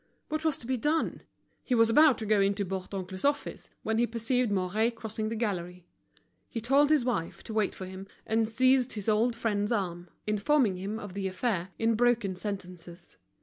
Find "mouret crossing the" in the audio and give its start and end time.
4.51-5.35